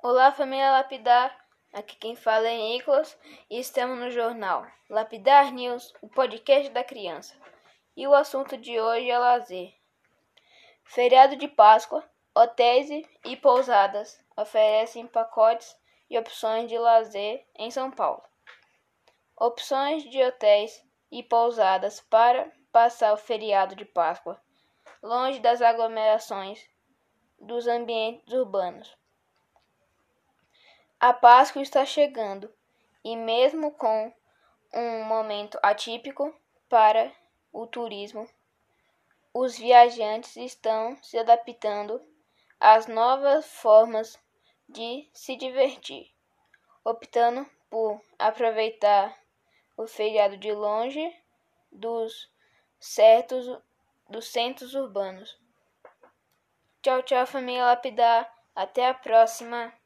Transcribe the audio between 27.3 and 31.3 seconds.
dos ambientes urbanos. A